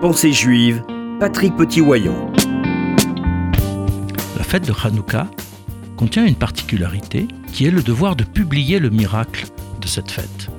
Pensée 0.00 0.30
juive, 0.30 0.84
Patrick 1.18 1.56
Petit-Wayon. 1.56 2.30
La 4.36 4.44
fête 4.44 4.66
de 4.66 4.74
Hanouka 4.84 5.30
contient 5.96 6.26
une 6.26 6.34
particularité 6.34 7.26
qui 7.54 7.64
est 7.64 7.70
le 7.70 7.82
devoir 7.82 8.14
de 8.14 8.22
publier 8.22 8.78
le 8.78 8.90
miracle 8.90 9.46
de 9.80 9.86
cette 9.86 10.10
fête, 10.10 10.50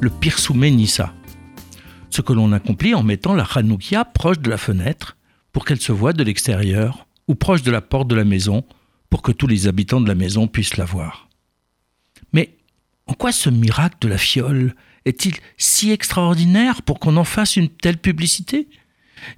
le 0.00 0.08
Pirsoumé 0.08 0.70
Nissa. 0.70 1.12
Ce 2.08 2.22
que 2.22 2.32
l'on 2.32 2.52
accomplit 2.52 2.94
en 2.94 3.02
mettant 3.02 3.34
la 3.34 3.44
Hanoukia 3.44 4.06
proche 4.06 4.38
de 4.38 4.48
la 4.48 4.56
fenêtre 4.56 5.18
pour 5.52 5.66
qu'elle 5.66 5.80
se 5.80 5.92
voie 5.92 6.14
de 6.14 6.24
l'extérieur 6.24 7.06
ou 7.28 7.34
proche 7.34 7.62
de 7.62 7.70
la 7.70 7.82
porte 7.82 8.08
de 8.08 8.16
la 8.16 8.24
maison 8.24 8.64
pour 9.10 9.20
que 9.20 9.32
tous 9.32 9.46
les 9.46 9.66
habitants 9.66 10.00
de 10.00 10.08
la 10.08 10.14
maison 10.14 10.48
puissent 10.48 10.78
la 10.78 10.86
voir. 10.86 11.28
Mais 12.32 12.56
en 13.06 13.12
quoi 13.12 13.30
ce 13.30 13.50
miracle 13.50 13.98
de 14.00 14.08
la 14.08 14.18
fiole 14.18 14.74
est-il 15.04 15.34
si 15.58 15.92
extraordinaire 15.92 16.80
pour 16.80 16.98
qu'on 16.98 17.18
en 17.18 17.24
fasse 17.24 17.56
une 17.56 17.68
telle 17.68 17.98
publicité? 17.98 18.68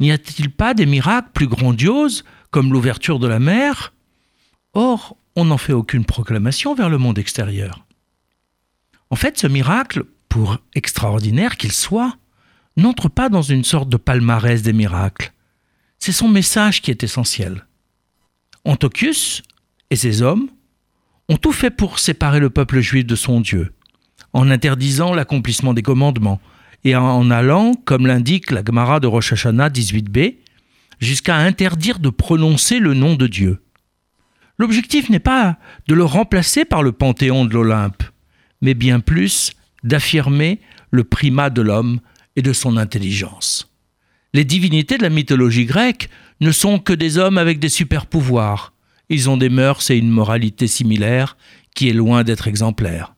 N'y 0.00 0.12
a-t-il 0.12 0.50
pas 0.50 0.74
des 0.74 0.86
miracles 0.86 1.30
plus 1.32 1.46
grandioses, 1.46 2.24
comme 2.50 2.72
l'ouverture 2.72 3.18
de 3.18 3.26
la 3.26 3.38
mer? 3.38 3.92
Or, 4.74 5.16
on 5.36 5.46
n'en 5.46 5.58
fait 5.58 5.72
aucune 5.72 6.04
proclamation 6.04 6.74
vers 6.74 6.88
le 6.88 6.98
monde 6.98 7.18
extérieur. 7.18 7.86
En 9.10 9.16
fait, 9.16 9.38
ce 9.38 9.46
miracle, 9.46 10.04
pour 10.28 10.58
extraordinaire 10.74 11.56
qu'il 11.56 11.72
soit, 11.72 12.16
n'entre 12.76 13.08
pas 13.08 13.28
dans 13.28 13.42
une 13.42 13.64
sorte 13.64 13.88
de 13.88 13.96
palmarès 13.96 14.62
des 14.62 14.72
miracles. 14.72 15.32
C'est 15.98 16.12
son 16.12 16.28
message 16.28 16.82
qui 16.82 16.90
est 16.90 17.02
essentiel. 17.02 17.66
Antiochus 18.64 19.42
et 19.90 19.96
ses 19.96 20.22
hommes 20.22 20.48
ont 21.28 21.36
tout 21.36 21.52
fait 21.52 21.70
pour 21.70 21.98
séparer 21.98 22.40
le 22.40 22.50
peuple 22.50 22.80
juif 22.80 23.06
de 23.06 23.16
son 23.16 23.40
Dieu, 23.40 23.72
en 24.32 24.50
interdisant 24.50 25.14
l'accomplissement 25.14 25.74
des 25.74 25.82
commandements, 25.82 26.40
et 26.86 26.94
en 26.94 27.32
allant, 27.32 27.74
comme 27.84 28.06
l'indique 28.06 28.52
la 28.52 28.62
Gemara 28.64 29.00
de 29.00 29.08
Rosh 29.08 29.32
Hashanah 29.32 29.70
18b, 29.70 30.36
jusqu'à 31.00 31.34
interdire 31.36 31.98
de 31.98 32.10
prononcer 32.10 32.78
le 32.78 32.94
nom 32.94 33.16
de 33.16 33.26
Dieu. 33.26 33.60
L'objectif 34.56 35.10
n'est 35.10 35.18
pas 35.18 35.58
de 35.88 35.96
le 35.96 36.04
remplacer 36.04 36.64
par 36.64 36.84
le 36.84 36.92
panthéon 36.92 37.44
de 37.44 37.54
l'Olympe, 37.54 38.04
mais 38.62 38.74
bien 38.74 39.00
plus 39.00 39.50
d'affirmer 39.82 40.60
le 40.92 41.02
primat 41.02 41.50
de 41.50 41.60
l'homme 41.60 41.98
et 42.36 42.42
de 42.42 42.52
son 42.52 42.76
intelligence. 42.76 43.74
Les 44.32 44.44
divinités 44.44 44.96
de 44.96 45.02
la 45.02 45.10
mythologie 45.10 45.64
grecque 45.64 46.08
ne 46.40 46.52
sont 46.52 46.78
que 46.78 46.92
des 46.92 47.18
hommes 47.18 47.36
avec 47.36 47.58
des 47.58 47.68
super-pouvoirs. 47.68 48.72
Ils 49.08 49.28
ont 49.28 49.36
des 49.36 49.48
mœurs 49.48 49.90
et 49.90 49.96
une 49.96 50.10
moralité 50.10 50.68
similaire 50.68 51.36
qui 51.74 51.88
est 51.88 51.92
loin 51.92 52.22
d'être 52.22 52.46
exemplaire. 52.46 53.16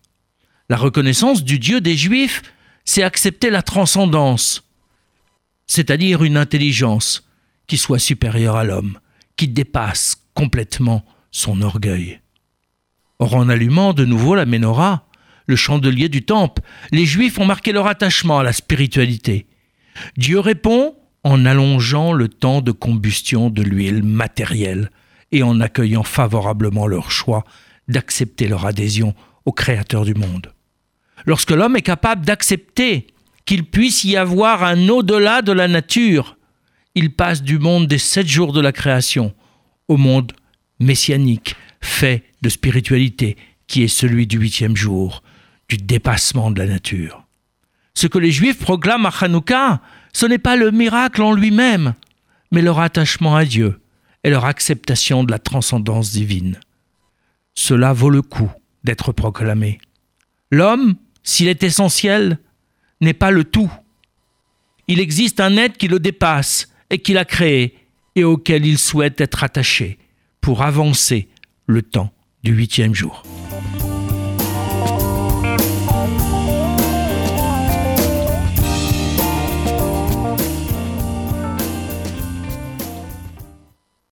La 0.71 0.79
reconnaissance 0.79 1.45
du 1.45 1.59
Dieu 1.59 1.83
des 1.83 1.97
Juifs 1.97 2.43
c'est 2.89 3.03
accepter 3.03 3.51
la 3.51 3.61
transcendance, 3.61 4.67
c'est-à-dire 5.67 6.25
une 6.25 6.39
intelligence 6.39 7.29
qui 7.67 7.77
soit 7.77 7.99
supérieure 7.99 8.57
à 8.57 8.65
l'homme, 8.65 8.99
qui 9.37 9.47
dépasse 9.47 10.17
complètement 10.33 11.05
son 11.31 11.61
orgueil. 11.61 12.23
Or, 13.19 13.35
en 13.35 13.51
allumant 13.51 13.93
de 13.93 14.07
nouveau 14.07 14.35
la 14.35 14.47
menorah, 14.47 15.07
le 15.47 15.55
chandelier 15.55 16.09
du 16.09 16.25
temple, 16.25 16.63
les 16.91 17.05
Juifs 17.05 17.39
ont 17.39 17.45
marqué 17.45 17.73
leur 17.73 17.87
attachement 17.87 18.39
à 18.39 18.43
la 18.43 18.55
spiritualité. 18.55 19.47
Dieu 20.17 20.41
répond 20.41 20.97
en 21.25 21.45
allongeant 21.45 22.15
le 22.15 22.29
temps 22.29 22.63
de 22.63 22.73
combustion 22.73 23.51
de 23.51 23.61
l'huile 23.61 24.03
matérielle 24.03 24.91
et 25.31 25.43
en 25.43 25.61
accueillant 25.61 26.05
favorablement 26.05 26.87
leur 26.87 27.11
choix 27.11 27.45
d'accepter 27.87 28.49
leur 28.49 28.65
adhésion 28.65 29.15
au 29.45 29.53
Créateur 29.53 30.07
du 30.07 30.15
monde 30.15 30.55
lorsque 31.27 31.51
l'homme 31.51 31.77
est 31.77 31.83
capable 31.83 32.25
d'accepter 32.25 33.07
qu'il 33.45 33.65
puisse 33.65 34.05
y 34.05 34.17
avoir 34.17 34.63
un 34.63 34.89
au-delà 34.89 35.43
de 35.43 35.53
la 35.53 35.69
nature, 35.69 36.37
il 36.95 37.15
passe 37.15 37.43
du 37.43 37.59
monde 37.59 37.87
des 37.87 37.99
sept 37.99 38.27
jours 38.27 38.53
de 38.53 38.61
la 38.61 38.73
création 38.73 39.35
au 39.89 39.97
monde 39.97 40.33
messianique, 40.81 41.57
fait 41.81 42.25
de 42.43 42.49
spiritualité, 42.49 43.37
qui 43.67 43.83
est 43.83 43.89
celui 43.89 44.27
du 44.27 44.39
huitième 44.39 44.77
jour, 44.77 45.23
du 45.69 45.77
dépassement 45.77 46.51
de 46.51 46.59
la 46.59 46.67
nature. 46.67 47.25
Ce 47.95 48.07
que 48.07 48.19
les 48.19 48.31
Juifs 48.31 48.59
proclament 48.59 49.07
à 49.07 49.15
Hanouka, 49.21 49.81
ce 50.13 50.27
n'est 50.27 50.39
pas 50.39 50.57
le 50.57 50.71
miracle 50.71 51.23
en 51.23 51.33
lui-même, 51.33 51.95
mais 52.53 52.63
leur 52.63 52.81
attachement 52.81 53.37
à 53.37 53.45
Dieu 53.45 53.81
et 54.25 54.31
leur 54.31 54.45
acceptation 54.45 55.25
de 55.25 55.31
la 55.31 55.39
transcendance 55.39 56.13
divine. 56.13 56.59
Cela 57.55 57.93
vaut 57.93 58.11
le 58.11 58.23
coup 58.23 58.51
d'être 58.85 59.13
proclamé. 59.13 59.79
L'homme 60.51 60.95
s'il 61.23 61.49
est 61.49 61.63
essentiel, 61.63 62.39
n'est 63.01 63.15
pas 63.15 63.31
le 63.31 63.45
tout. 63.45 63.71
Il 64.87 65.01
existe 65.01 65.41
un 65.41 65.57
être 65.57 65.77
qui 65.77 65.89
le 65.89 66.01
dépasse 66.01 66.69
et 66.91 66.99
qui 66.99 67.13
l'a 67.13 67.25
créé 67.25 67.77
et 68.17 68.25
auquel 68.25 68.67
il 68.67 68.79
souhaite 68.79 69.21
être 69.21 69.45
attaché 69.45 69.99
pour 70.41 70.63
avancer 70.63 71.29
le 71.67 71.83
temps 71.83 72.13
du 72.43 72.53
huitième 72.53 72.95
jour. 72.95 73.23